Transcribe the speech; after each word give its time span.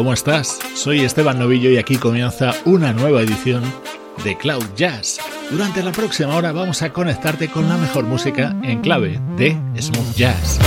¿Cómo 0.00 0.14
estás? 0.14 0.58
Soy 0.74 1.00
Esteban 1.00 1.38
Novillo 1.38 1.68
y 1.68 1.76
aquí 1.76 1.96
comienza 1.96 2.54
una 2.64 2.94
nueva 2.94 3.20
edición 3.20 3.62
de 4.24 4.34
Cloud 4.38 4.64
Jazz. 4.74 5.20
Durante 5.50 5.82
la 5.82 5.92
próxima 5.92 6.34
hora 6.34 6.52
vamos 6.52 6.80
a 6.80 6.90
conectarte 6.90 7.48
con 7.48 7.68
la 7.68 7.76
mejor 7.76 8.04
música 8.04 8.56
en 8.62 8.80
clave 8.80 9.20
de 9.36 9.58
smooth 9.78 10.14
jazz. 10.16 10.58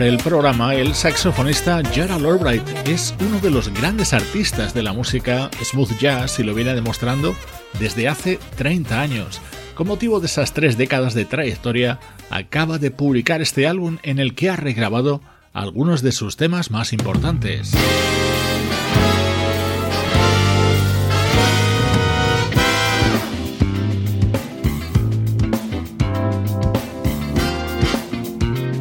Abre 0.00 0.08
el 0.08 0.18
programa 0.18 0.74
el 0.74 0.94
saxofonista 0.94 1.82
Gerald 1.92 2.24
Albright. 2.24 2.66
Es 2.88 3.14
uno 3.20 3.38
de 3.38 3.50
los 3.50 3.68
grandes 3.68 4.14
artistas 4.14 4.72
de 4.72 4.82
la 4.82 4.94
música 4.94 5.50
smooth 5.62 5.98
jazz 5.98 6.38
y 6.38 6.42
lo 6.42 6.54
viene 6.54 6.74
demostrando 6.74 7.34
desde 7.78 8.08
hace 8.08 8.38
30 8.56 8.98
años. 8.98 9.42
Con 9.74 9.88
motivo 9.88 10.18
de 10.18 10.24
esas 10.24 10.54
tres 10.54 10.78
décadas 10.78 11.12
de 11.12 11.26
trayectoria, 11.26 12.00
acaba 12.30 12.78
de 12.78 12.90
publicar 12.90 13.42
este 13.42 13.66
álbum 13.66 13.98
en 14.02 14.18
el 14.18 14.34
que 14.34 14.48
ha 14.48 14.56
regrabado 14.56 15.20
algunos 15.52 16.00
de 16.00 16.12
sus 16.12 16.38
temas 16.38 16.70
más 16.70 16.94
importantes. 16.94 17.74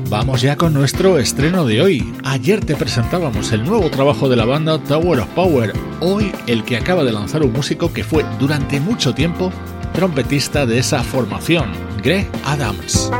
Vamos 0.09 0.41
ya 0.41 0.56
con 0.56 0.73
nuestro 0.73 1.19
estreno 1.19 1.65
de 1.65 1.83
hoy. 1.83 2.13
Ayer 2.23 2.65
te 2.65 2.75
presentábamos 2.75 3.51
el 3.51 3.63
nuevo 3.63 3.91
trabajo 3.91 4.27
de 4.27 4.35
la 4.35 4.45
banda 4.45 4.79
Tower 4.79 5.19
of 5.19 5.27
Power. 5.35 5.71
Hoy 6.00 6.31
el 6.47 6.63
que 6.63 6.77
acaba 6.77 7.03
de 7.03 7.11
lanzar 7.11 7.44
un 7.44 7.53
músico 7.53 7.94
que 7.94 8.03
fue 8.03 8.25
durante 8.39 8.79
mucho 8.79 9.13
tiempo 9.13 9.53
trompetista 9.94 10.65
de 10.65 10.79
esa 10.79 11.03
formación, 11.03 11.69
Greg 12.01 12.27
Adams. 12.44 13.11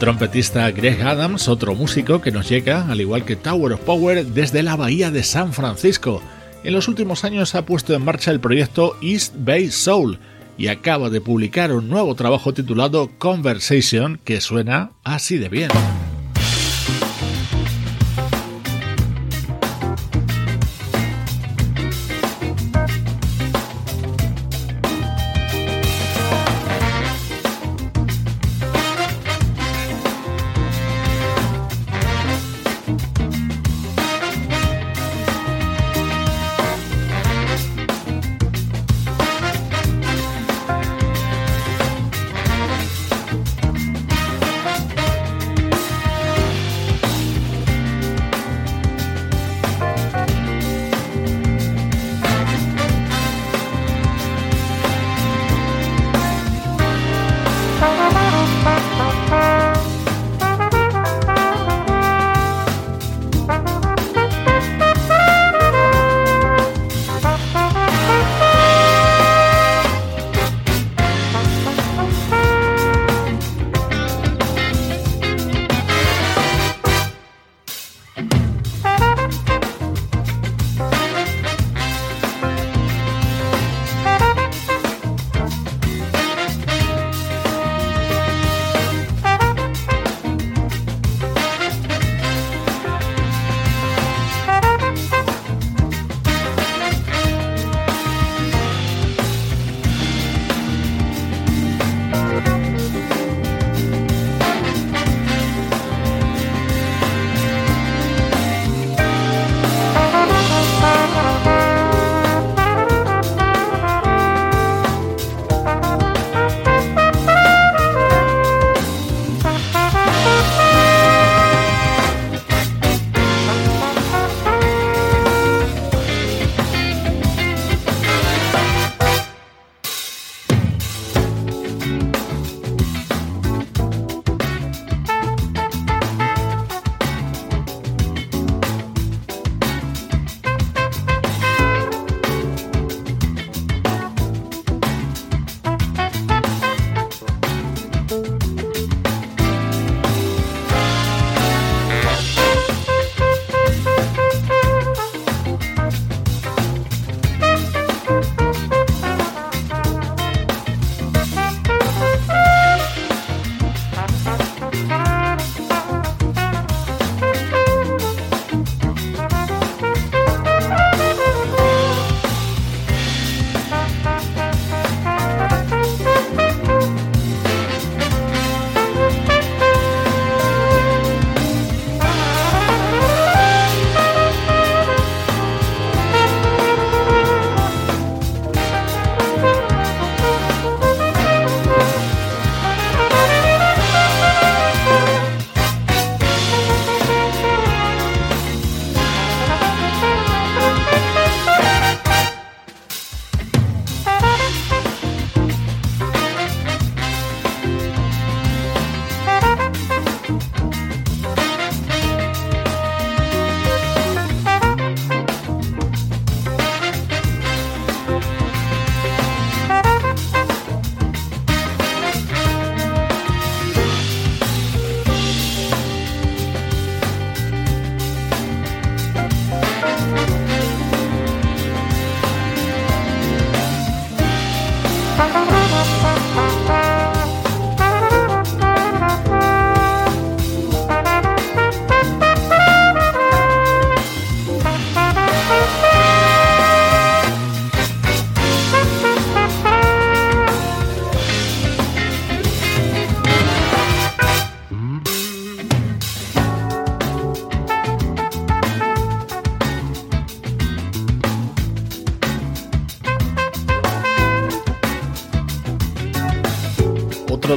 Trompetista 0.00 0.68
Greg 0.70 1.02
Adams, 1.02 1.46
otro 1.46 1.74
músico 1.74 2.22
que 2.22 2.32
nos 2.32 2.48
llega, 2.48 2.86
al 2.90 3.02
igual 3.02 3.24
que 3.26 3.36
Tower 3.36 3.74
of 3.74 3.80
Power, 3.82 4.24
desde 4.24 4.62
la 4.62 4.74
bahía 4.74 5.10
de 5.10 5.22
San 5.22 5.52
Francisco. 5.52 6.22
En 6.64 6.72
los 6.72 6.88
últimos 6.88 7.22
años 7.22 7.54
ha 7.54 7.66
puesto 7.66 7.94
en 7.94 8.02
marcha 8.02 8.30
el 8.30 8.40
proyecto 8.40 8.96
East 9.02 9.34
Bay 9.36 9.70
Soul 9.70 10.18
y 10.56 10.68
acaba 10.68 11.10
de 11.10 11.20
publicar 11.20 11.72
un 11.72 11.90
nuevo 11.90 12.14
trabajo 12.14 12.54
titulado 12.54 13.10
Conversation 13.18 14.18
que 14.24 14.40
suena 14.40 14.92
así 15.04 15.36
de 15.36 15.50
bien. 15.50 15.70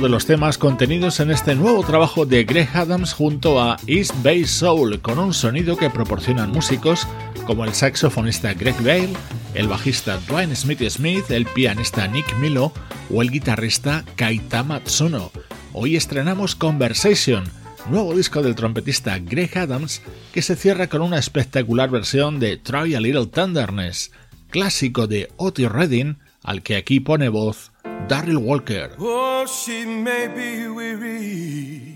De 0.04 0.10
los 0.10 0.26
temas 0.26 0.58
contenidos 0.58 1.22
en 1.22 1.32
este 1.32 1.56
nuevo 1.56 1.82
trabajo 1.82 2.26
de 2.26 2.44
Greg 2.44 2.68
Adams 2.74 3.14
junto 3.14 3.62
a 3.62 3.78
East 3.88 4.14
Bay 4.22 4.44
Soul, 4.44 5.00
con 5.00 5.18
un 5.18 5.34
sonido 5.34 5.78
que 5.78 5.90
proporcionan 5.90 6.52
músicos 6.52 7.08
como 7.48 7.64
el 7.64 7.74
saxofonista 7.74 8.54
Greg 8.54 8.76
Bale, 8.80 9.14
el 9.54 9.70
bajista 9.70 10.18
Dwayne 10.28 10.58
Smith 10.58 10.82
Smith, 10.90 11.32
el 11.32 11.46
pianista 11.46 12.06
Nick 12.08 12.38
Milo 12.40 12.74
o 13.10 13.22
el 13.22 13.32
guitarrista 13.32 14.04
Kaita 14.18 14.62
Matsuno. 14.64 15.32
Hoy 15.72 15.96
estrenamos 15.96 16.56
Conversation, 16.56 17.46
nuevo 17.90 18.14
disco 18.14 18.42
del 18.42 18.56
trompetista 18.56 19.20
Greg 19.20 19.58
Adams 19.58 20.02
que 20.34 20.42
se 20.42 20.58
cierra 20.58 20.88
con 20.88 21.02
una 21.02 21.18
espectacular 21.18 21.90
versión 21.90 22.42
de 22.42 22.58
Try 22.58 22.96
a 22.96 23.00
Little 23.00 23.28
Tenderness, 23.28 24.12
clásico 24.50 25.08
de 25.08 25.32
Otis 25.38 25.72
Redding, 25.72 26.18
al 26.44 26.62
que 26.62 26.76
aquí 26.76 27.00
pone 27.00 27.30
voz 27.30 27.73
Darryl 28.08 28.38
Walker. 28.38 28.90
Oh, 29.00 29.46
she 29.46 29.86
may 29.86 30.28
be 30.28 30.68
weary. 30.68 31.96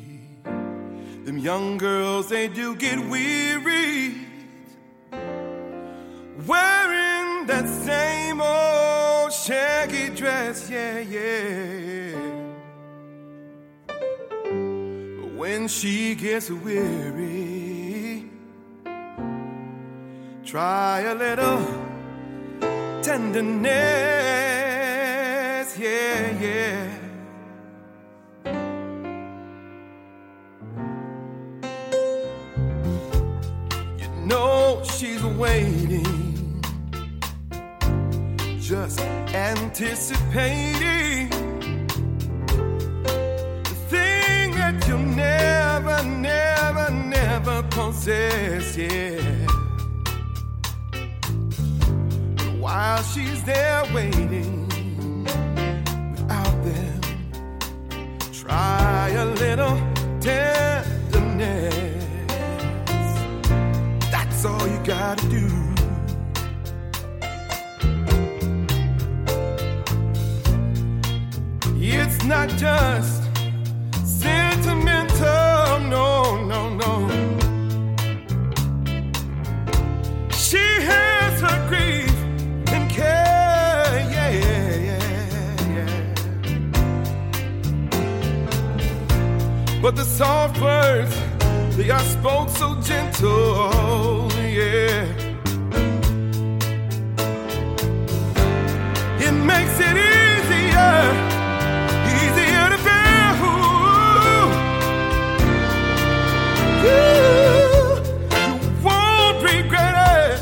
Them 1.26 1.38
young 1.38 1.78
girls, 1.78 2.30
they 2.30 2.48
do 2.48 2.76
get 2.76 2.98
weary. 3.10 4.16
Wearing 6.48 7.46
that 7.48 7.68
same 7.68 8.40
old 8.40 9.34
shaggy 9.34 10.16
dress, 10.16 10.70
yeah, 10.70 11.00
yeah. 11.00 12.16
When 15.36 15.68
she 15.68 16.16
gets 16.16 16.50
weary, 16.50 18.30
try 20.46 21.02
a 21.02 21.14
little 21.14 21.60
tenderness 23.02 24.47
yeah, 25.80 26.42
yeah. 26.42 26.94
You 34.00 34.10
know 34.26 34.82
she's 34.84 35.24
waiting, 35.24 36.62
just 38.60 39.00
anticipating 39.02 41.30
the 43.64 43.76
thing 43.90 44.52
that 44.52 44.86
you'll 44.88 45.00
never, 45.00 46.04
never, 46.04 46.92
never 46.92 47.64
possess, 47.70 48.78
yeah. 48.78 49.22
while 52.60 53.02
she's 53.04 53.44
there 53.44 53.84
waiting 53.94 54.67
Try 58.48 59.10
a 59.10 59.26
little 59.26 59.78
tenderness. 60.22 61.76
That's 64.10 64.46
all 64.46 64.66
you 64.66 64.80
gotta 64.86 65.28
do. 65.28 65.46
It's 71.76 72.24
not 72.24 72.48
just 72.50 73.24
sentimental, 74.06 75.80
no, 75.90 76.46
no, 76.46 76.70
no. 76.70 77.27
But 89.80 89.96
the 89.96 90.04
soft 90.04 90.60
words, 90.60 91.16
they 91.78 91.90
are 91.92 92.00
spoke 92.00 92.50
so 92.50 92.76
gentle, 92.82 94.30
yeah. 94.42 95.06
It 99.20 99.32
makes 99.32 99.80
it 99.80 99.96
easier, 99.96 101.14
easier 102.18 102.70
to 102.74 102.78
bear. 102.84 103.36
Ooh, 106.84 107.20
you 108.44 108.52
won't 108.84 109.38
regret 109.44 109.96
it. 110.20 110.38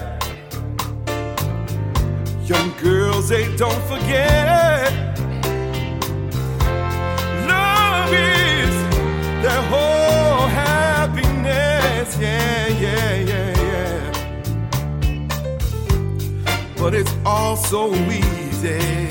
Young 2.49 2.71
girls, 2.81 3.27
they 3.29 3.45
don't 3.57 3.83
forget. 3.83 4.64
All 17.25 17.57
so 17.57 17.93
easy. 17.95 19.04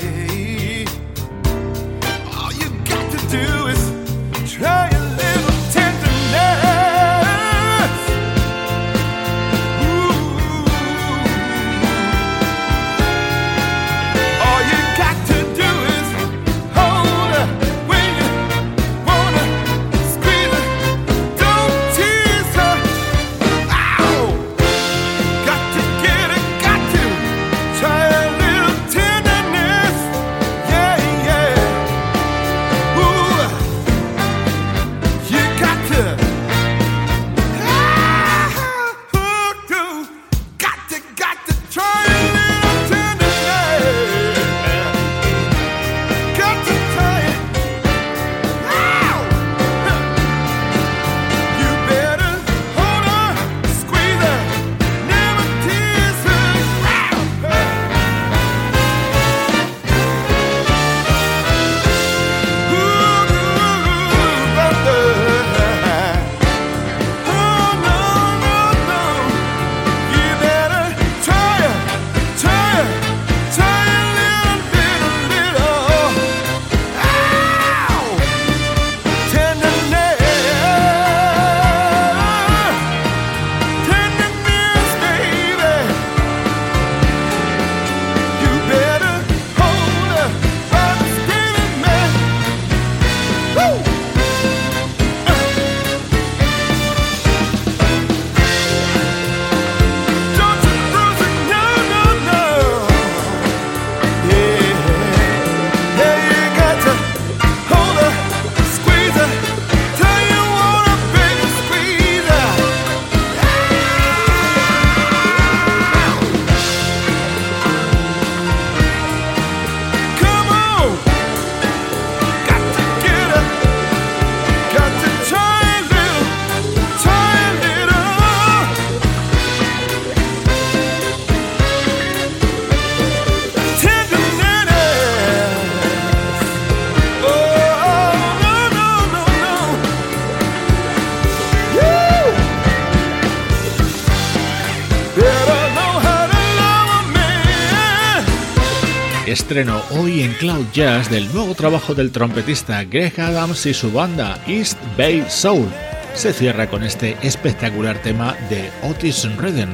Estreno 149.45 149.79
hoy 149.91 150.23
en 150.23 150.33
Cloud 150.33 150.65
Jazz 150.73 151.11
del 151.11 151.31
nuevo 151.31 151.53
trabajo 151.53 151.93
del 151.93 152.11
trompetista 152.11 152.83
Greg 152.83 153.21
Adams 153.21 153.67
y 153.67 153.75
su 153.75 153.91
banda 153.91 154.41
East 154.47 154.75
Bay 154.97 155.23
Soul. 155.29 155.67
Se 156.15 156.33
cierra 156.33 156.67
con 156.67 156.83
este 156.83 157.15
espectacular 157.21 157.99
tema 157.99 158.35
de 158.49 158.71
Otis 158.81 159.23
Redden, 159.37 159.69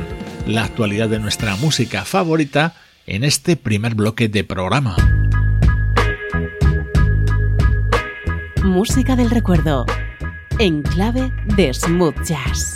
la 0.45 0.65
actualidad 0.65 1.07
de 1.07 1.19
nuestra 1.19 1.55
música 1.55 2.03
favorita 2.03 2.73
en 3.07 3.23
este 3.23 3.55
primer 3.55 3.95
bloque 3.95 4.27
de 4.27 4.43
programa. 4.43 4.97
Música 8.65 9.15
del 9.15 9.29
recuerdo, 9.29 9.85
en 10.59 10.81
clave 10.81 11.31
de 11.55 11.73
smooth 11.73 12.21
jazz. 12.25 12.75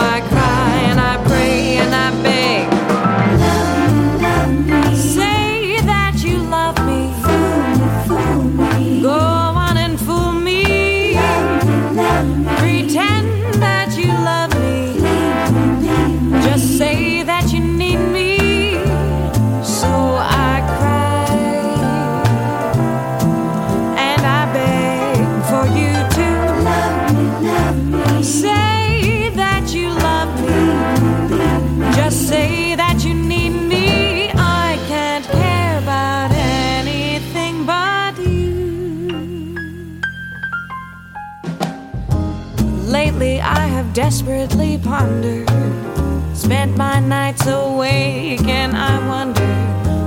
awake, 47.51 48.47
and 48.47 48.75
I 48.75 49.07
wonder 49.07 49.53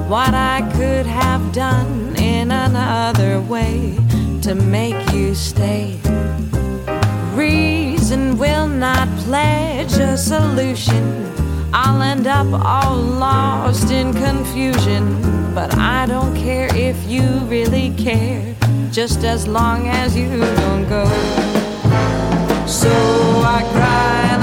what 0.09 0.35
I 0.35 0.63
could 0.77 1.07
have 1.07 1.53
done 1.53 2.17
in 2.17 2.51
another 2.51 3.41
way 3.41 3.97
to 4.43 4.55
make 4.55 5.13
you 5.13 5.35
stay. 5.35 5.99
Reason 7.35 8.37
will 8.39 8.69
not 8.69 9.09
pledge 9.19 9.93
a 9.95 10.17
solution. 10.17 11.05
I'll 11.73 12.03
end 12.03 12.27
up 12.27 12.47
all 12.65 12.97
lost 12.97 13.91
in 13.91 14.13
confusion. 14.13 15.05
But 15.55 15.77
I 15.79 16.07
don't 16.07 16.35
care 16.35 16.69
if 16.75 16.97
you 17.07 17.23
really 17.47 17.91
care, 17.97 18.57
just 18.91 19.23
as 19.23 19.47
long 19.47 19.87
as 19.87 20.17
you 20.17 20.41
don't 20.41 20.89
go. 20.89 21.05
So 22.67 22.91
I 22.91 23.63
cry 23.73 24.34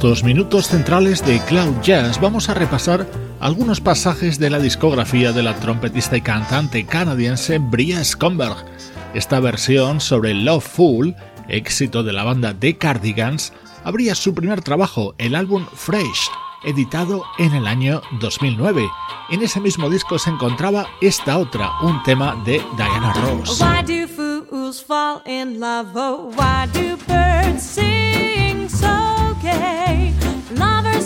estos 0.00 0.24
minutos 0.24 0.68
centrales 0.68 1.22
de 1.26 1.40
Cloud 1.40 1.82
Jazz 1.82 2.18
vamos 2.18 2.48
a 2.48 2.54
repasar 2.54 3.06
algunos 3.38 3.82
pasajes 3.82 4.38
de 4.38 4.48
la 4.48 4.58
discografía 4.58 5.32
de 5.32 5.42
la 5.42 5.56
trompetista 5.56 6.16
y 6.16 6.22
cantante 6.22 6.86
canadiense 6.86 7.58
Bria 7.58 8.02
Scomberg. 8.02 8.64
Esta 9.12 9.40
versión 9.40 10.00
sobre 10.00 10.32
Love 10.32 10.64
Fool, 10.64 11.16
éxito 11.48 12.02
de 12.02 12.14
la 12.14 12.24
banda 12.24 12.54
The 12.58 12.78
Cardigans, 12.78 13.52
abría 13.84 14.14
su 14.14 14.32
primer 14.32 14.62
trabajo, 14.62 15.14
el 15.18 15.34
álbum 15.34 15.66
Fresh, 15.74 16.30
editado 16.64 17.22
en 17.38 17.52
el 17.52 17.66
año 17.66 18.00
2009. 18.22 18.82
En 19.28 19.42
ese 19.42 19.60
mismo 19.60 19.90
disco 19.90 20.18
se 20.18 20.30
encontraba 20.30 20.86
esta 21.02 21.36
otra, 21.36 21.72
un 21.82 22.02
tema 22.04 22.42
de 22.46 22.62
Diana 22.74 23.12
Ross. 23.12 23.58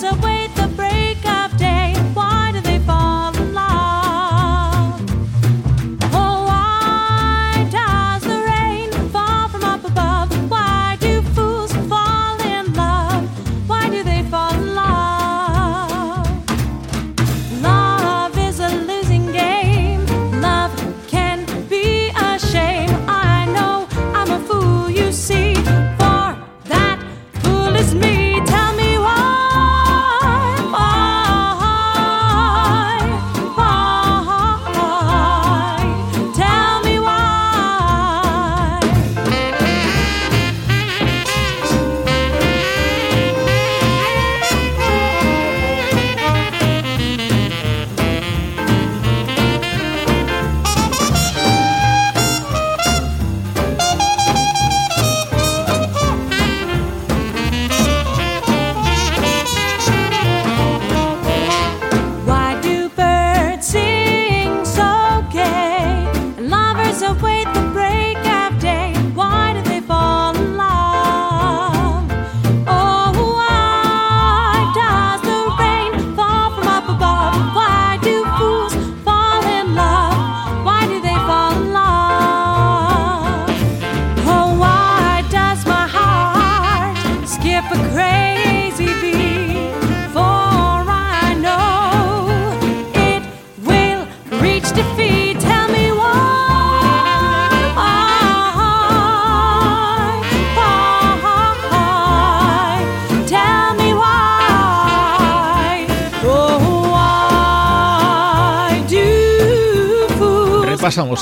away. 0.07 0.44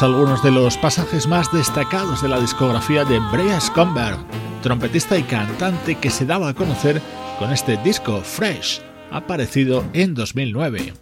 Algunos 0.01 0.43
de 0.43 0.51
los 0.51 0.79
pasajes 0.79 1.27
más 1.27 1.53
destacados 1.53 2.23
de 2.23 2.29
la 2.29 2.41
discografía 2.41 3.05
de 3.05 3.19
Brea 3.31 3.61
Scomberg, 3.61 4.17
trompetista 4.63 5.19
y 5.19 5.23
cantante 5.23 5.97
que 5.97 6.09
se 6.09 6.25
daba 6.25 6.49
a 6.49 6.55
conocer 6.55 7.03
con 7.39 7.53
este 7.53 7.77
disco 7.79 8.23
Fresh, 8.23 8.81
aparecido 9.11 9.85
en 9.93 10.15
2009. 10.15 10.95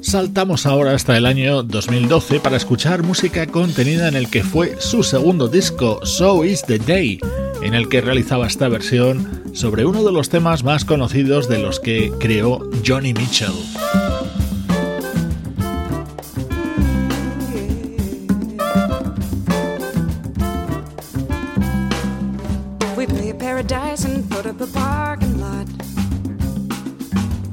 Saltamos 0.00 0.64
ahora 0.64 0.94
hasta 0.94 1.18
el 1.18 1.26
año 1.26 1.62
2012 1.62 2.40
para 2.40 2.56
escuchar 2.56 3.02
música 3.02 3.46
contenida 3.46 4.08
en 4.08 4.16
el 4.16 4.30
que 4.30 4.42
fue 4.42 4.80
su 4.80 5.02
segundo 5.02 5.48
disco, 5.48 6.00
So 6.06 6.44
Is 6.44 6.64
the 6.64 6.78
Day, 6.78 7.18
en 7.62 7.74
el 7.74 7.90
que 7.90 8.00
realizaba 8.00 8.46
esta 8.46 8.68
versión 8.68 9.41
sobre 9.52 9.84
uno 9.84 10.02
de 10.02 10.12
los 10.12 10.28
temas 10.28 10.64
más 10.64 10.84
conocidos 10.84 11.48
de 11.48 11.58
los 11.58 11.80
que 11.80 12.12
creó 12.18 12.60
Johnny 12.84 13.12
Mitchell. 13.12 13.52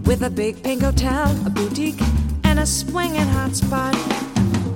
With 0.06 0.24
a 0.24 0.30
big 0.30 0.64
pink 0.64 0.82
hotel, 0.82 1.28
a 1.46 1.52
boutique, 1.52 2.02
and 2.44 2.58
a 2.60 2.66
swinging 2.66 3.28
hot 3.28 3.56
spot. 3.56 3.96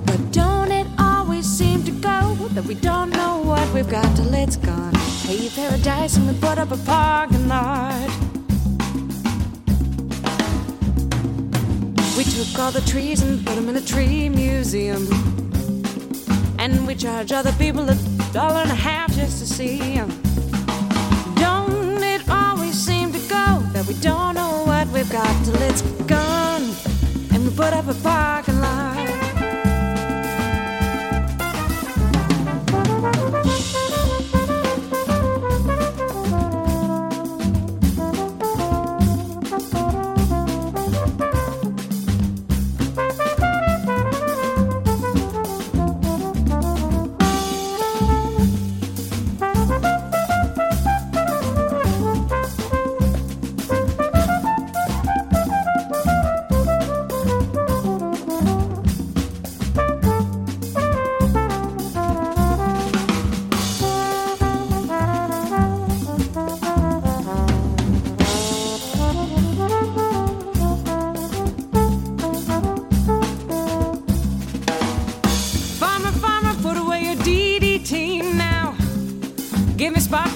But 0.06 0.30
don't 0.30 0.70
it 0.70 0.86
always 0.96 1.44
seem 1.44 1.82
to 1.84 1.90
go 1.90 2.36
that 2.54 2.64
we 2.64 2.74
don't 2.76 3.10
know 3.10 3.42
what 3.42 3.68
we've 3.74 3.90
got 3.90 4.06
till 4.14 4.32
it's 4.32 4.56
gone? 4.56 4.94
Hey, 5.26 5.48
paradise, 5.48 6.16
and 6.16 6.28
we 6.28 6.34
put 6.34 6.58
up 6.58 6.70
a 6.70 6.76
parking 6.76 7.03
all 12.64 12.72
the 12.72 12.80
trees 12.90 13.20
and 13.20 13.44
put 13.44 13.56
them 13.56 13.68
in 13.68 13.76
a 13.76 13.80
tree 13.82 14.26
museum. 14.30 15.06
And 16.58 16.86
we 16.86 16.94
charge 16.94 17.30
other 17.30 17.52
people 17.52 17.86
a 17.90 17.94
dollar 18.32 18.62
and 18.62 18.70
a 18.70 18.74
half 18.74 19.14
just 19.14 19.40
to 19.40 19.46
see 19.46 19.96
them. 19.96 20.13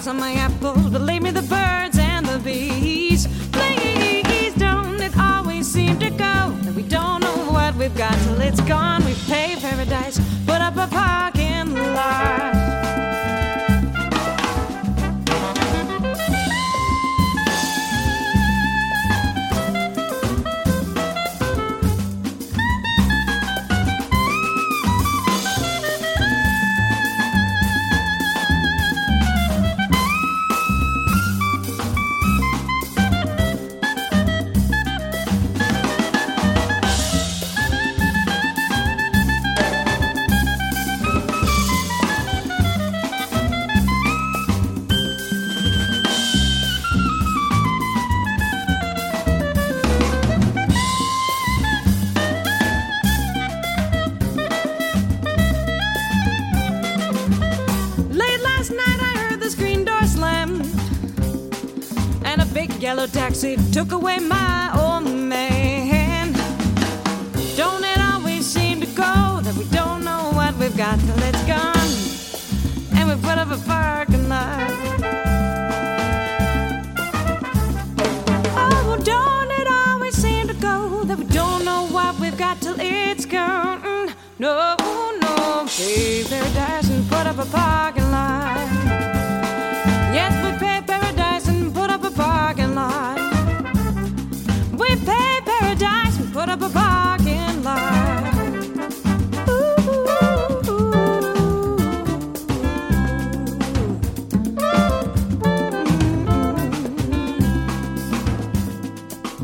On 0.09 0.17
my 0.17 0.33
apples, 0.33 0.89
but 0.89 1.03
leave 1.03 1.23
me 1.23 1.31
the 1.31 1.43
birds 1.43 1.99
and 1.99 2.25
the 2.25 2.39
bees. 2.39 3.27
Please, 3.53 4.55
don't 4.55 4.99
it 5.03 5.17
always 5.19 5.71
seem 5.71 5.99
to 5.99 6.09
go 6.09 6.51
that 6.63 6.75
we 6.75 6.83
don't 6.83 7.21
know 7.21 7.53
what 7.53 7.75
we've 7.75 7.95
got 7.95 8.15
till 8.25 8.41
it's 8.41 8.61
gone? 8.63 8.98
Taxi 63.29 63.57
took 63.73 63.93
away 63.93 64.19
my 64.19 64.71
old 64.81 65.05
man. 65.15 66.33
Don't 67.57 67.85
it 67.85 68.01
always 68.13 68.47
seem 68.47 68.81
to 68.81 68.87
go 68.87 69.41
that 69.43 69.55
we 69.59 69.65
don't 69.65 70.03
know 70.03 70.31
what 70.33 70.57
we've 70.57 70.77
got 70.79 70.99
till 71.01 71.23
it's 71.29 71.45
gone? 71.45 71.91
And 72.97 73.07
we 73.11 73.15
put 73.29 73.37
up 73.37 73.51
a 73.51 73.59
parking 73.67 74.31
lot. 74.31 74.71
Oh, 78.63 78.99
don't 79.05 79.51
it 79.61 79.69
always 79.69 80.15
seem 80.15 80.49
to 80.49 80.55
go 80.55 81.05
that 81.05 81.19
we 81.19 81.25
don't 81.25 81.67
know 81.67 81.87
what 81.89 82.19
we've 82.19 82.39
got 82.39 82.63
till 82.63 82.77
it's 82.81 83.27
gone? 83.27 84.11
No, 84.39 84.75
no, 85.21 85.67
paradise 86.31 86.89
and 86.89 87.07
put 87.11 87.27
up 87.27 87.39
a 87.39 87.47
parking 87.47 87.98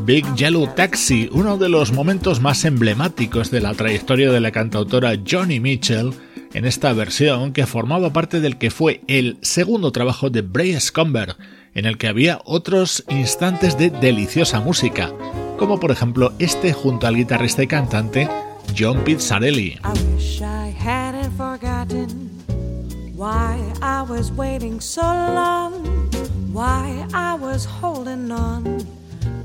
Big 0.05 0.23
Yellow 0.35 0.67
Taxi, 0.67 1.29
uno 1.31 1.57
de 1.57 1.67
los 1.67 1.91
momentos 1.91 2.39
más 2.39 2.63
emblemáticos 2.63 3.49
de 3.49 3.59
la 3.59 3.73
trayectoria 3.73 4.31
de 4.31 4.39
la 4.39 4.51
cantautora 4.51 5.15
Johnny 5.27 5.59
Mitchell, 5.59 6.13
en 6.53 6.65
esta 6.65 6.93
versión 6.93 7.53
que 7.53 7.65
formaba 7.65 8.13
parte 8.13 8.39
del 8.39 8.59
que 8.59 8.69
fue 8.69 9.01
el 9.07 9.39
segundo 9.41 9.91
trabajo 9.91 10.29
de 10.29 10.43
Bray 10.43 10.79
Scomberg, 10.79 11.35
en 11.73 11.87
el 11.87 11.97
que 11.97 12.07
había 12.07 12.39
otros 12.45 13.03
instantes 13.09 13.79
de 13.79 13.89
deliciosa 13.89 14.59
música, 14.59 15.11
como 15.57 15.79
por 15.79 15.89
ejemplo 15.89 16.33
este 16.37 16.71
junto 16.71 17.07
al 17.07 17.15
guitarrista 17.15 17.63
y 17.63 17.67
cantante 17.67 18.29
John 18.77 19.03
Pizzarelli. 19.03 19.79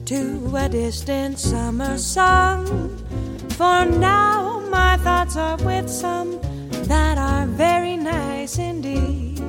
To 0.06 0.56
a 0.56 0.68
distant 0.68 1.38
summer 1.38 1.98
song. 1.98 2.66
For 3.50 3.84
now, 3.84 4.60
my 4.70 4.96
thoughts 4.98 5.36
are 5.36 5.56
with 5.58 5.88
some 5.88 6.40
that 6.88 7.18
are 7.18 7.46
very 7.46 7.96
nice 7.96 8.58
indeed, 8.58 9.42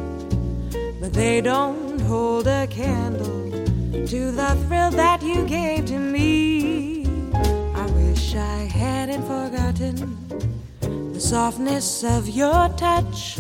but 1.00 1.14
they 1.14 1.42
don't 1.42 2.00
hold 2.02 2.48
a 2.48 2.68
candle 2.68 3.52
to 4.08 4.32
the 4.32 4.58
thrill 4.68 4.92
that 4.92 5.22
you 5.22 5.46
gave 5.46 5.86
to 5.86 5.98
me. 5.98 7.06
I 7.76 7.86
wish 7.88 8.36
I 8.36 8.70
hadn't 8.72 9.24
forgotten 9.24 10.28
the 11.14 11.20
softness 11.20 12.04
of 12.04 12.30
your 12.30 12.70
touch, 12.78 13.40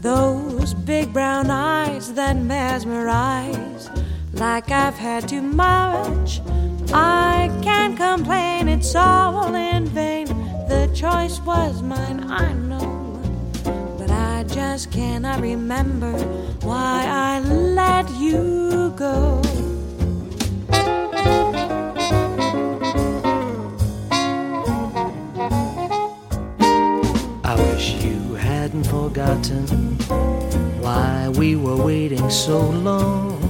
those 0.00 0.74
big 0.74 1.12
brown 1.12 1.50
eyes 1.50 2.14
that 2.14 2.36
mesmerize 2.36 3.90
like 4.38 4.70
I've 4.70 4.96
had 4.96 5.28
too 5.28 5.42
much. 5.42 6.40
I 6.92 7.50
can't 7.62 7.96
complain, 7.96 8.68
it's 8.68 8.94
all 8.94 9.54
in 9.54 9.86
vain. 9.86 10.26
The 10.68 10.90
choice 10.94 11.40
was 11.40 11.82
mine, 11.82 12.30
I 12.30 12.52
know. 12.52 13.20
But 13.98 14.10
I 14.10 14.44
just 14.44 14.90
cannot 14.90 15.40
remember 15.40 16.12
why 16.62 17.06
I 17.08 17.40
let 17.40 18.10
you 18.10 18.92
go. 18.96 19.40
I 27.44 27.54
wish 27.54 27.94
you 28.04 28.34
hadn't 28.34 28.84
forgotten 28.84 29.66
why 30.80 31.28
we 31.36 31.56
were 31.56 31.76
waiting 31.76 32.28
so 32.30 32.60
long, 32.60 33.45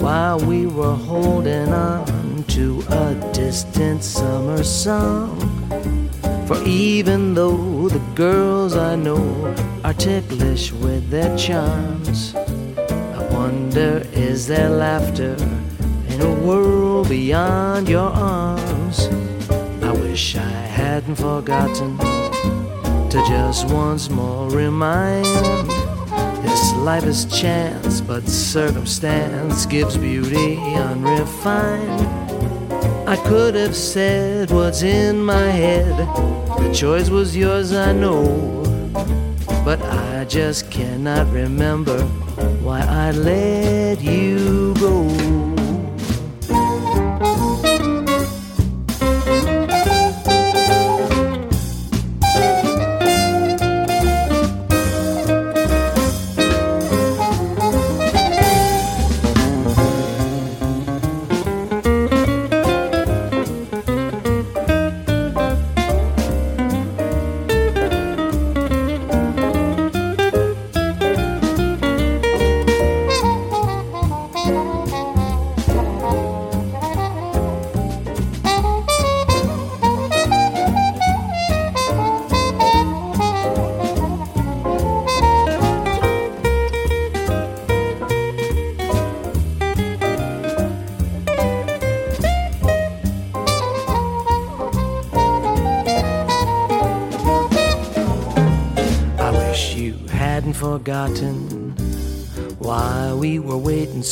while 0.00 0.38
we 0.40 0.66
were 0.66 0.94
holding 0.94 1.72
on 1.72 2.42
to 2.44 2.82
a 2.88 3.14
distant 3.32 4.02
summer 4.02 4.64
song. 4.64 5.38
For 6.46 6.62
even 6.64 7.34
though 7.34 7.88
the 7.88 8.02
girls 8.14 8.74
I 8.76 8.96
know 8.96 9.54
are 9.84 9.94
ticklish 9.94 10.72
with 10.72 11.10
their 11.10 11.36
charms, 11.36 12.34
I 12.34 13.28
wonder 13.30 14.02
is 14.12 14.46
there 14.46 14.70
laughter 14.70 15.36
in 16.08 16.20
a 16.20 16.34
world 16.46 17.08
beyond 17.08 17.88
your 17.88 18.10
arms? 18.10 19.06
I 19.82 19.92
wish 19.92 20.36
I 20.36 20.60
hadn't 20.80 21.16
forgotten 21.16 21.98
to 21.98 23.24
just 23.28 23.68
once 23.68 24.08
more 24.08 24.48
remind 24.50 25.79
life 26.80 27.04
is 27.04 27.26
chance, 27.26 28.00
but 28.00 28.26
circumstance 28.26 29.66
gives 29.66 29.98
beauty 29.98 30.56
unrefined. 30.56 32.06
I 33.06 33.16
could 33.28 33.54
have 33.54 33.76
said 33.76 34.50
what's 34.50 34.82
in 34.82 35.22
my 35.22 35.46
head, 35.50 35.94
the 36.58 36.72
choice 36.72 37.10
was 37.10 37.36
yours, 37.36 37.72
I 37.72 37.92
know, 37.92 38.24
but 39.62 39.82
I 39.82 40.24
just 40.24 40.70
cannot 40.70 41.30
remember 41.30 42.00
why 42.62 42.80
I 42.80 43.10
let 43.12 44.00
you 44.00 44.72
go. 44.74 45.19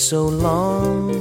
So 0.09 0.27
long, 0.27 1.13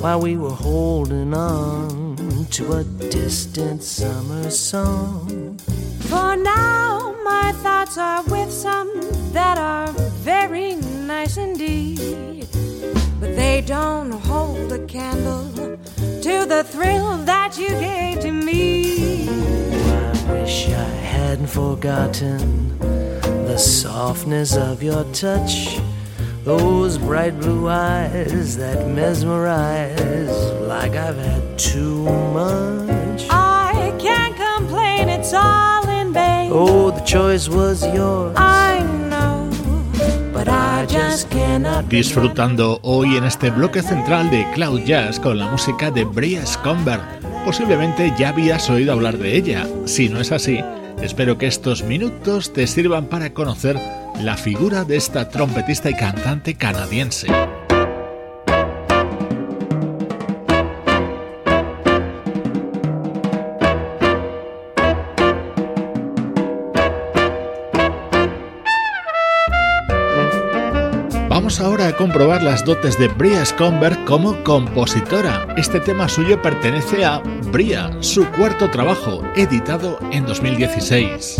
while 0.00 0.18
we 0.18 0.34
were 0.34 0.48
holding 0.48 1.34
on 1.34 2.46
to 2.50 2.72
a 2.72 2.84
distant 3.10 3.82
summer 3.82 4.48
song. 4.48 5.58
For 6.08 6.36
now, 6.36 7.14
my 7.22 7.52
thoughts 7.62 7.98
are 7.98 8.22
with 8.24 8.50
some 8.50 8.90
that 9.32 9.58
are 9.58 9.92
very 10.24 10.76
nice 10.76 11.36
indeed. 11.36 12.48
But 13.20 13.36
they 13.36 13.60
don't 13.60 14.12
hold 14.12 14.72
a 14.72 14.82
candle 14.86 15.76
to 16.22 16.46
the 16.46 16.64
thrill 16.64 17.18
that 17.26 17.58
you 17.58 17.68
gave 17.68 18.20
to 18.20 18.32
me. 18.32 19.28
I 19.28 20.32
wish 20.32 20.68
I 20.68 20.88
hadn't 21.12 21.48
forgotten 21.48 22.78
the 22.78 23.58
softness 23.58 24.56
of 24.56 24.82
your 24.82 25.04
touch, 25.12 25.78
those 26.46 26.96
bright 26.96 27.36
blue 27.40 27.68
eyes 27.68 28.56
that 28.56 28.86
mesmerize 28.86 30.30
like 30.62 30.94
I've 30.94 31.18
had 31.18 31.58
too 31.58 32.04
much. 32.32 33.26
I 33.30 33.92
can't 33.98 34.36
complain, 34.36 35.08
it's 35.08 35.34
all 35.34 35.88
in 35.88 36.12
vain. 36.12 36.52
Oh, 36.52 36.92
the 36.92 37.00
choice 37.00 37.48
was 37.48 37.82
yours. 37.92 38.32
I 38.36 38.78
know, 39.10 39.50
but 40.32 40.48
I 40.48 40.86
just 40.86 41.28
cannot. 41.30 41.88
Disfrutando 41.88 42.78
hoy 42.82 43.16
en 43.16 43.24
este 43.24 43.50
bloque 43.50 43.82
central 43.82 44.30
de 44.30 44.46
Cloud 44.54 44.84
Jazz 44.84 45.18
con 45.18 45.38
la 45.38 45.50
música 45.50 45.90
de 45.90 46.04
Bria 46.04 46.46
Scomberg. 46.46 47.02
Posiblemente 47.44 48.14
ya 48.16 48.28
habías 48.28 48.70
oído 48.70 48.92
hablar 48.92 49.18
de 49.18 49.36
ella. 49.36 49.66
Si 49.84 50.08
no 50.08 50.20
es 50.20 50.30
así, 50.30 50.60
espero 51.02 51.38
que 51.38 51.48
estos 51.48 51.82
minutos 51.82 52.52
te 52.52 52.68
sirvan 52.68 53.06
para 53.06 53.30
conocer 53.34 53.76
la 54.20 54.36
figura 54.36 54.84
de 54.84 54.96
esta 54.96 55.28
trompetista 55.28 55.90
y 55.90 55.94
cantante 55.94 56.54
canadiense. 56.54 57.28
Vamos 71.28 71.60
ahora 71.60 71.88
a 71.88 71.96
comprobar 71.96 72.42
las 72.42 72.64
dotes 72.64 72.98
de 72.98 73.08
Bria 73.08 73.44
Scomberg 73.44 74.04
como 74.04 74.42
compositora. 74.42 75.46
Este 75.56 75.80
tema 75.80 76.08
suyo 76.08 76.40
pertenece 76.42 77.04
a 77.04 77.18
Bria, 77.52 77.90
su 78.00 78.26
cuarto 78.30 78.70
trabajo, 78.70 79.22
editado 79.36 79.98
en 80.10 80.26
2016. 80.26 81.38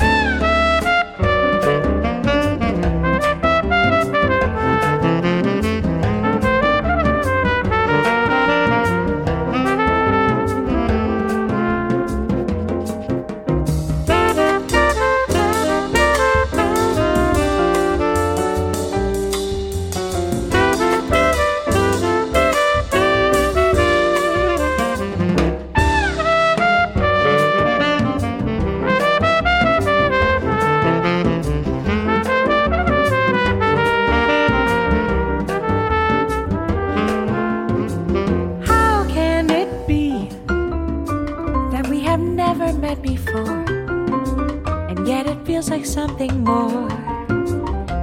More. 46.37 46.89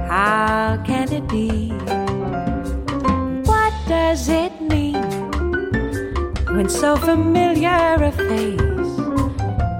How 0.08 0.82
can 0.86 1.12
it 1.12 1.26
be? 1.28 1.70
What 3.44 3.72
does 3.88 4.28
it 4.28 4.52
mean 4.60 5.02
when 6.54 6.68
so 6.68 6.96
familiar 6.96 7.94
a 8.00 8.12
face 8.12 8.92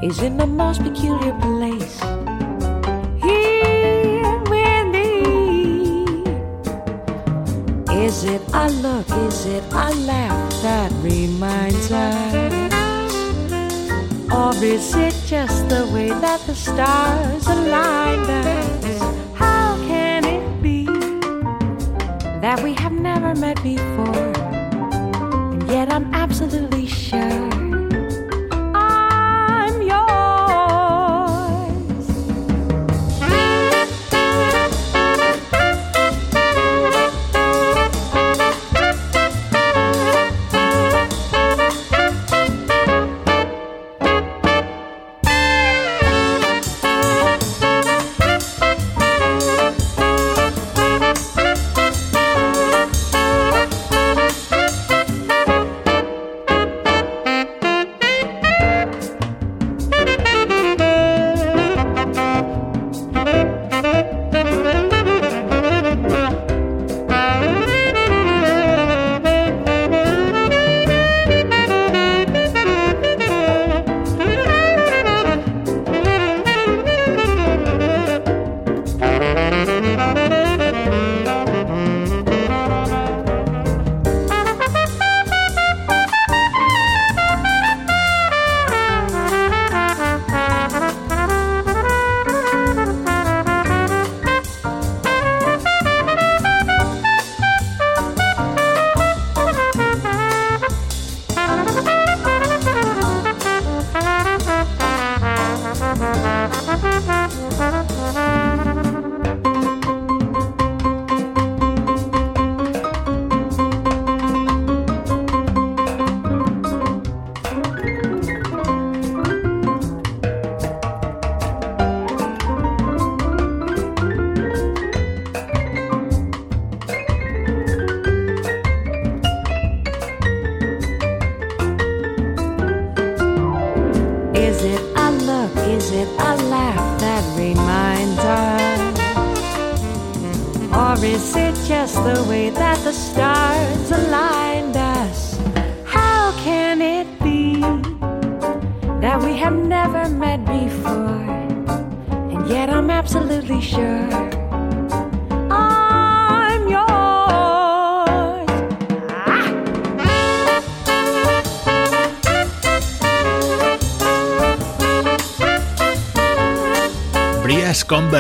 is 0.03 0.23
in 0.23 0.37
the 0.37 0.47
most 0.47 0.83
peculiar 0.83 1.35
place? 1.41 2.01
Here 3.23 4.39
with 4.51 4.87
me. 4.95 6.15
Is 8.05 8.25
it 8.25 8.43
a 8.53 8.69
look? 8.69 9.09
Is 9.29 9.47
it 9.47 9.65
a 9.73 9.95
laugh 10.07 10.63
that 10.63 10.93
reminds 11.03 11.91
us? 11.91 12.54
Or 14.33 14.55
is 14.65 14.95
it 14.95 15.15
just 15.27 15.69
the 15.69 15.89
way 15.93 16.09
that 16.09 16.41
the 16.47 16.55
stars 16.55 17.47
align? 17.47 18.21
us? 18.31 19.01
How 19.35 19.77
can 19.87 20.25
it 20.25 20.63
be 20.63 20.85
that 22.41 22.63
we 22.63 22.75
have 22.75 22.93
never 22.93 23.35
met 23.35 23.63
before? 23.63 24.33
And 25.53 25.69
yet 25.69 25.93
I'm 25.93 26.13
absolutely 26.15 26.87
sure. 26.87 27.64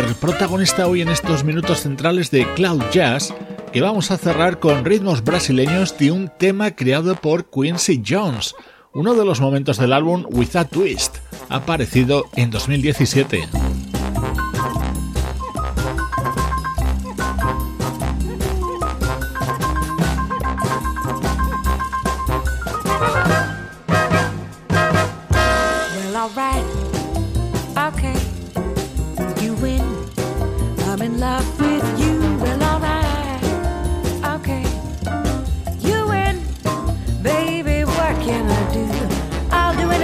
Protagonista 0.03 0.89
hoy 0.89 1.03
en 1.03 1.09
estos 1.09 1.45
minutos 1.45 1.83
centrales 1.83 2.33
de 2.33 2.53
Cloud 2.55 2.83
Jazz, 2.93 3.33
que 3.73 3.81
vamos 3.81 4.11
a 4.11 4.19
cerrar 4.19 4.59
con 4.59 4.85
ritmos 4.85 5.23
brasileños 5.23 5.97
de 5.97 6.11
un 6.11 6.33
tema 6.37 6.73
creado 6.73 7.15
por 7.15 7.49
Quincy 7.49 8.03
Jones, 8.05 8.57
uno 8.93 9.15
de 9.15 9.25
los 9.25 9.41
momentos 9.41 9.79
del 9.79 9.93
álbum 9.93 10.27
With 10.31 10.57
a 10.57 10.65
Twist, 10.65 11.19
aparecido 11.49 12.25
en 12.35 12.51
2017. 12.51 13.49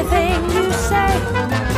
Everything 0.00 0.44
you 0.56 0.72
say. 0.72 1.69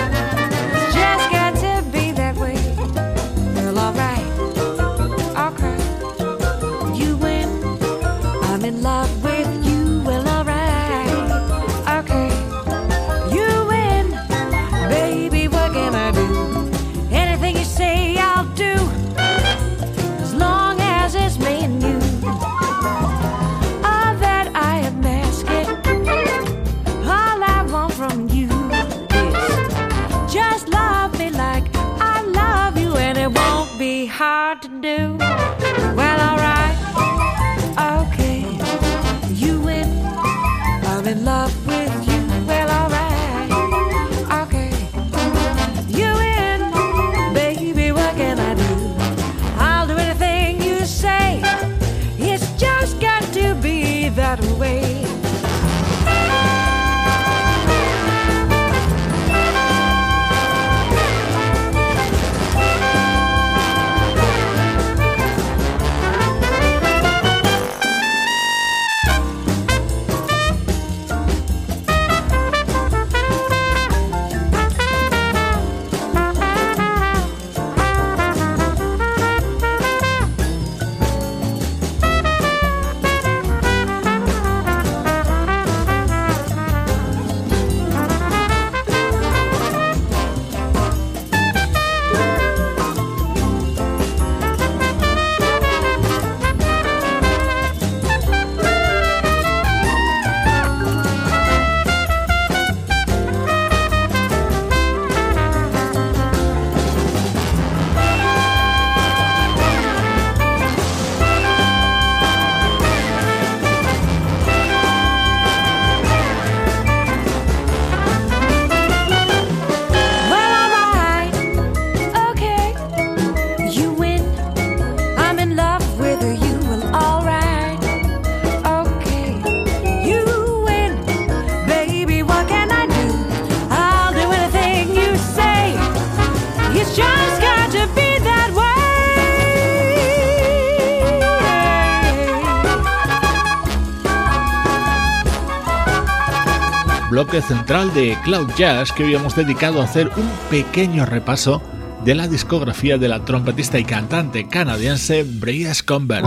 central 147.40 147.94
de 147.94 148.18
Cloud 148.24 148.50
Jazz 148.56 148.92
que 148.92 149.04
hoy 149.04 149.14
hemos 149.14 149.34
dedicado 149.34 149.80
a 149.80 149.84
hacer 149.84 150.10
un 150.16 150.28
pequeño 150.50 151.06
repaso 151.06 151.62
de 152.04 152.14
la 152.14 152.28
discografía 152.28 152.98
de 152.98 153.08
la 153.08 153.24
trompetista 153.24 153.78
y 153.78 153.84
cantante 153.84 154.48
canadiense 154.48 155.24
Bria 155.24 155.72
Scomber. 155.72 156.24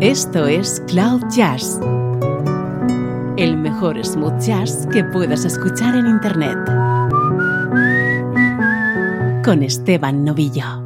Esto 0.00 0.46
es 0.46 0.82
Cloud 0.86 1.24
Jazz, 1.30 1.78
el 3.36 3.56
mejor 3.58 4.02
smooth 4.02 4.40
jazz 4.40 4.86
que 4.90 5.04
puedas 5.04 5.44
escuchar 5.44 5.94
en 5.96 6.06
Internet, 6.06 6.58
con 9.44 9.62
Esteban 9.62 10.24
Novillo. 10.24 10.79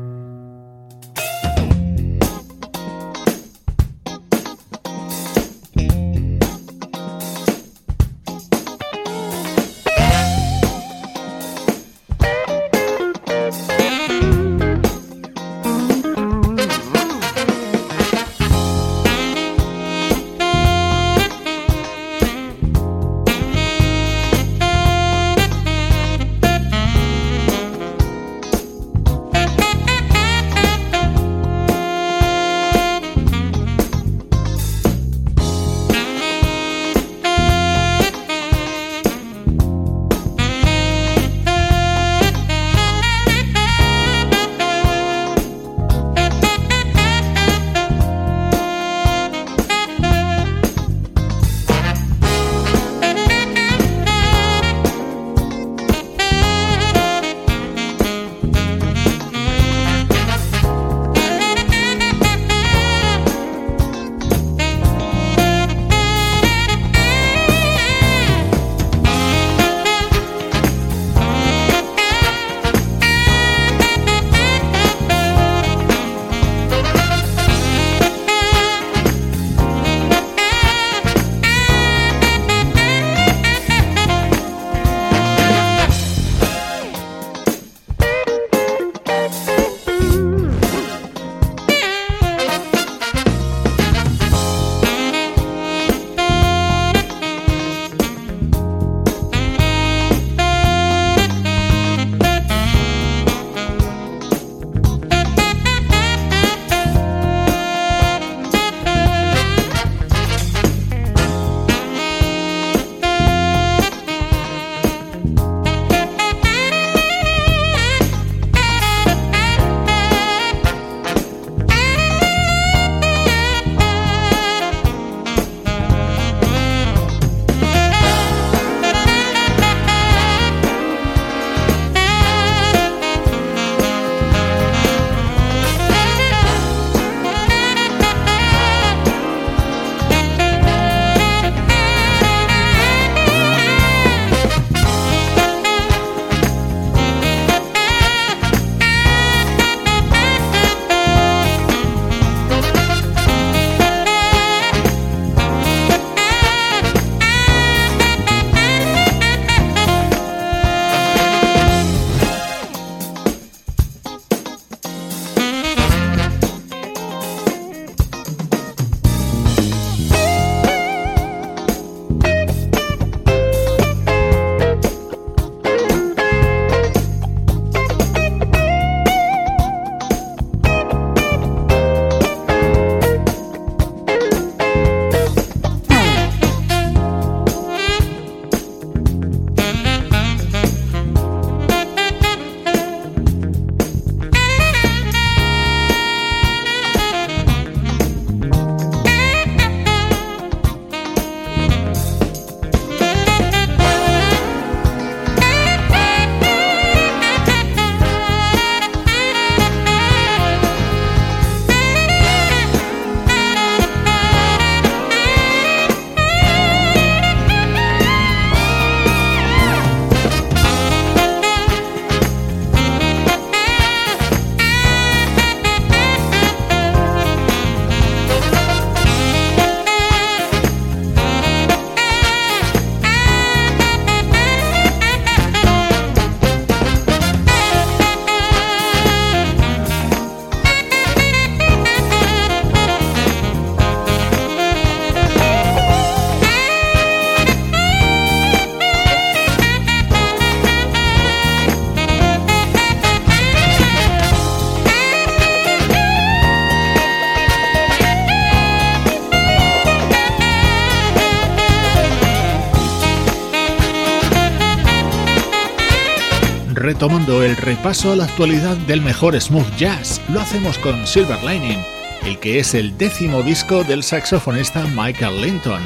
Retomando 266.84 267.42
el 267.42 267.56
repaso 267.56 268.12
a 268.12 268.16
la 268.16 268.24
actualidad 268.24 268.76
del 268.76 269.00
mejor 269.00 269.40
smooth 269.40 269.74
jazz. 269.78 270.20
Lo 270.28 270.38
hacemos 270.38 270.76
con 270.76 271.06
Silver 271.06 271.42
Lining, 271.42 271.78
el 272.26 272.38
que 272.38 272.58
es 272.58 272.74
el 272.74 272.98
décimo 272.98 273.42
disco 273.42 273.84
del 273.84 274.02
saxofonista 274.02 274.84
Michael 274.94 275.40
Linton. 275.40 275.80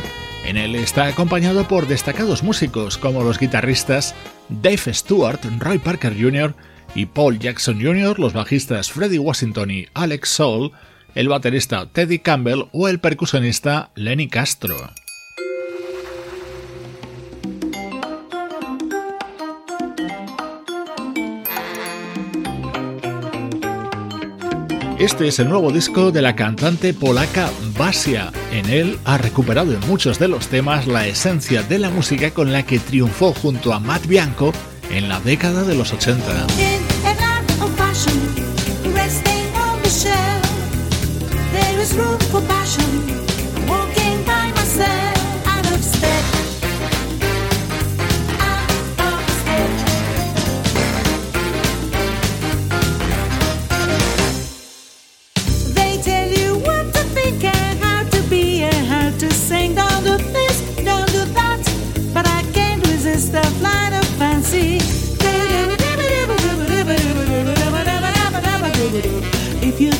En 0.44 0.57
él 0.57 0.74
está 0.74 1.07
acompañado 1.07 1.68
por 1.68 1.86
destacados 1.86 2.42
músicos 2.42 2.99
como 2.99 3.22
los 3.22 3.38
guitarristas 3.38 4.16
Dave 4.49 4.92
Stewart, 4.92 5.38
Roy 5.61 5.78
Parker 5.78 6.20
Jr. 6.20 6.57
y 6.96 7.07
Paul 7.07 7.38
Jackson 7.38 7.80
Jr., 7.80 8.18
los 8.18 8.32
bajistas 8.32 8.90
Freddie 8.90 9.20
Washington 9.20 9.70
y 9.70 9.86
Alex 9.94 10.28
Soul, 10.30 10.72
el 11.14 11.28
baterista 11.28 11.86
Teddy 11.86 12.18
Campbell 12.18 12.64
o 12.72 12.88
el 12.88 12.99
percusionista 12.99 13.90
Lenny 13.94 14.26
Castro. 14.26 14.90
Este 24.99 25.28
es 25.28 25.38
el 25.38 25.49
nuevo 25.49 25.70
disco 25.70 26.11
de 26.11 26.20
la 26.22 26.34
cantante 26.34 26.92
polaca 26.92 27.51
Basia. 27.78 28.32
En 28.51 28.68
él 28.68 28.99
ha 29.05 29.16
recuperado 29.16 29.72
en 29.72 29.78
muchos 29.86 30.18
de 30.18 30.26
los 30.26 30.49
temas 30.49 30.88
la 30.88 31.07
esencia 31.07 31.62
de 31.62 31.78
la 31.78 31.88
música 31.88 32.32
con 32.32 32.53
la 32.53 32.64
que 32.64 32.80
triunfó 32.80 33.32
junto 33.32 33.72
a 33.72 33.78
Matt 33.78 34.07
Bianco 34.07 34.53
en 34.90 35.09
la 35.09 35.20
década 35.20 35.62
de 35.62 35.76
los 35.76 35.92
80. 35.92 36.46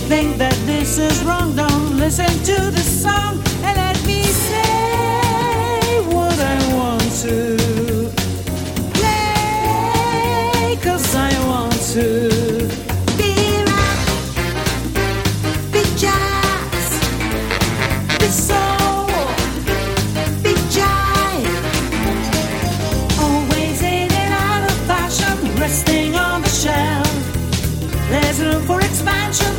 Think 0.09 0.39
that 0.39 0.55
this 0.65 0.97
is 0.97 1.23
wrong, 1.23 1.55
don't 1.55 1.99
listen 1.99 2.31
to 2.43 2.71
the 2.71 2.81
song 2.81 3.43
and 3.63 3.77
let 3.77 3.97
me 4.07 4.23
say 4.23 6.01
what 6.09 6.39
I 6.41 6.59
want 6.75 7.11
to 7.25 7.55
play. 8.97 10.79
Cause 10.81 11.15
I 11.15 11.31
want 11.47 11.79
to 11.93 12.09
be 13.19 13.35
be 15.75 15.83
jazz, 16.03 16.87
be 18.19 18.29
soul, 18.49 19.07
be 20.43 20.55
jive. 20.73 21.53
Always 23.21 23.83
in 23.83 24.11
and 24.23 24.33
out 24.33 24.71
of 24.71 24.77
fashion, 24.87 25.37
resting 25.61 26.15
on 26.15 26.41
the 26.41 26.49
shelf. 26.49 27.13
There's 28.09 28.41
room 28.41 28.63
for 28.63 28.81
expansion 28.81 29.58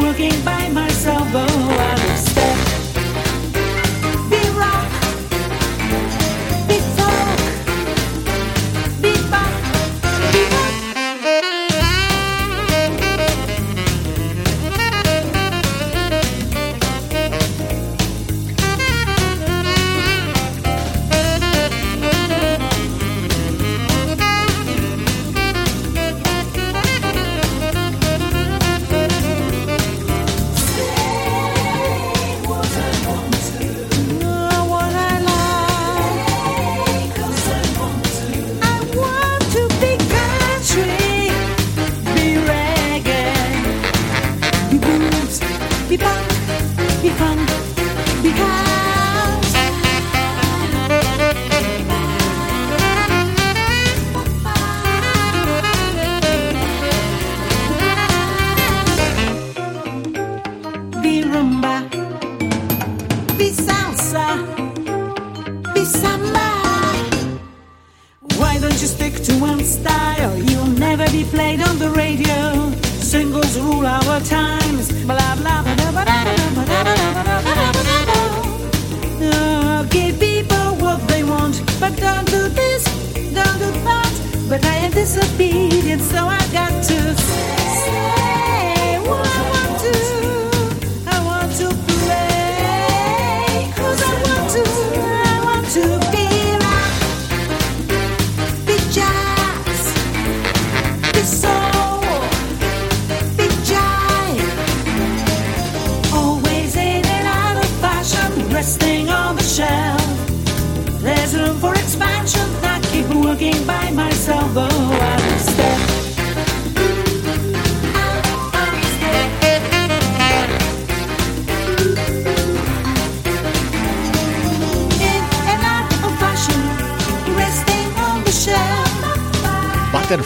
working 0.00 0.44
by 0.44 0.68
myself. 0.70 1.28
Oh. 1.34 1.69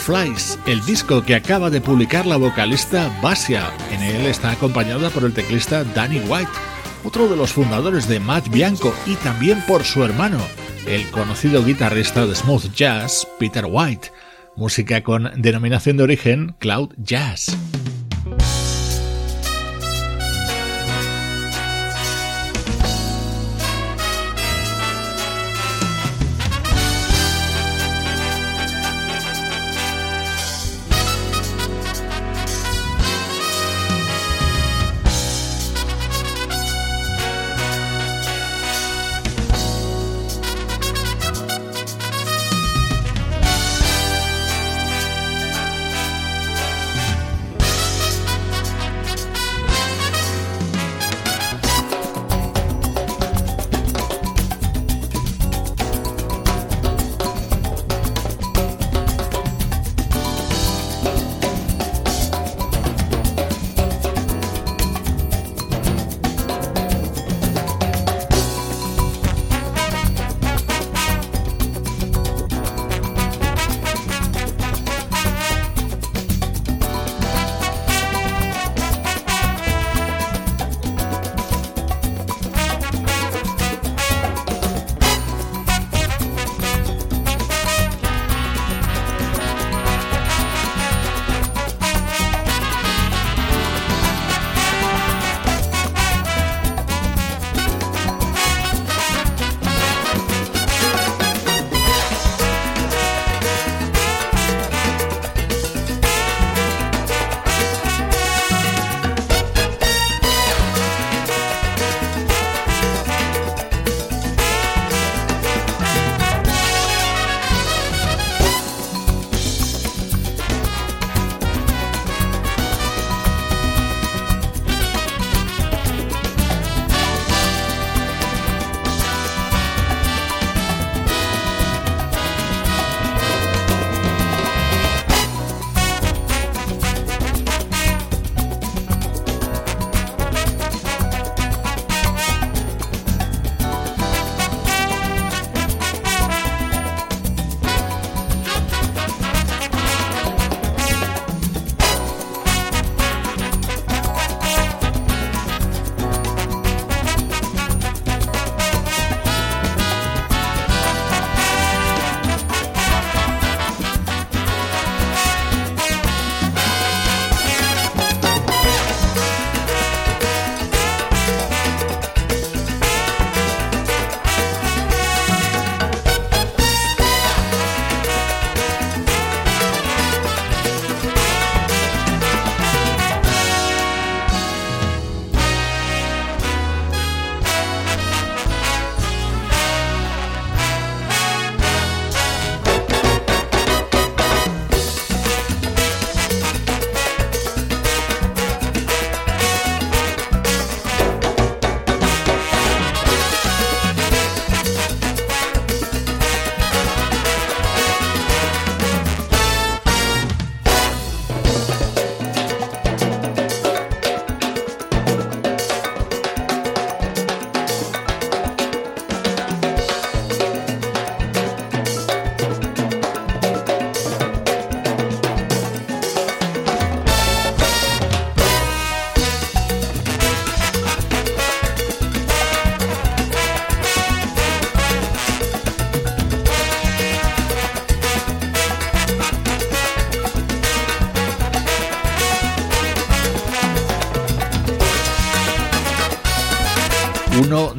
Butterflies, 0.07 0.59
el 0.67 0.85
disco 0.85 1.23
que 1.23 1.35
acaba 1.35 1.71
de 1.71 1.81
publicar 1.81 2.27
la 2.27 2.37
vocalista 2.37 3.11
Basia. 3.23 3.71
En 3.91 4.03
él 4.03 4.27
está 4.27 4.51
acompañada 4.51 5.09
por 5.11 5.25
el 5.25 5.33
teclista 5.33 5.85
Danny 5.85 6.21
White, 6.21 6.51
otro 7.05 7.29
de 7.29 7.37
los 7.37 7.53
fundadores 7.53 8.07
de 8.07 8.21
Matt 8.21 8.49
Bianco, 8.49 8.95
y 9.07 9.15
también 9.17 9.63
por 9.67 9.85
su 9.85 10.05
hermano, 10.05 10.39
el 10.87 11.09
conocido 11.11 11.65
guitarrista 11.65 12.27
de 12.27 12.35
smooth 12.35 12.73
jazz 12.75 13.27
Peter 13.39 13.65
White. 13.67 14.13
Música 14.57 15.03
con 15.03 15.31
denominación 15.37 15.97
de 15.97 16.03
origen 16.03 16.55
Cloud 16.59 16.91
Jazz. 16.99 17.57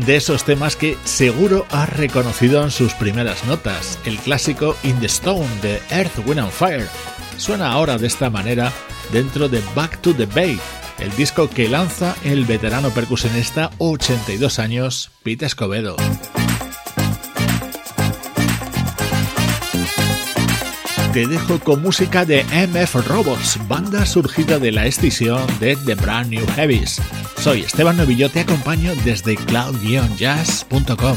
De 0.06 0.16
esos 0.18 0.44
temas 0.44 0.76
que 0.76 0.98
seguro 1.04 1.66
has 1.72 1.90
reconocido 1.90 2.64
en 2.64 2.70
sus 2.70 2.94
primeras 2.94 3.44
notas, 3.46 4.00
el 4.06 4.18
clásico 4.18 4.76
In 4.84 5.00
the 5.00 5.08
Stone 5.08 5.48
de 5.62 5.82
Earth, 5.90 6.20
Wind 6.26 6.40
and 6.40 6.52
Fire. 6.52 6.88
Suena 7.38 7.72
ahora 7.72 7.98
de 7.98 8.08
esta 8.08 8.30
manera 8.30 8.72
dentro 9.12 9.50
de 9.50 9.62
Back 9.74 10.00
to 10.02 10.14
the 10.14 10.28
Bay, 10.28 10.60
el 11.00 11.16
disco 11.16 11.50
que 11.50 11.68
lanza 11.68 12.16
el 12.24 12.46
veterano 12.46 12.92
percusionista 12.92 13.72
82 13.80 14.60
años, 14.60 15.12
Pete 15.24 15.46
Escobedo. 15.46 15.96
te 21.16 21.26
dejo 21.28 21.62
con 21.62 21.82
música 21.82 22.26
de 22.26 22.44
MF 22.44 23.08
Robots, 23.08 23.58
banda 23.70 24.06
surgida 24.06 24.60
de 24.60 24.74
la 24.74 24.86
escisión 24.86 25.48
de 25.62 25.78
The 25.78 25.96
Brand 25.96 26.30
New 26.30 26.46
Heavies. 26.58 27.00
Soy 27.46 27.62
Esteban 27.62 27.96
Novillo, 27.96 28.28
te 28.32 28.40
acompaño 28.40 28.96
desde 29.04 29.36
cloud-jazz.com. 29.36 31.16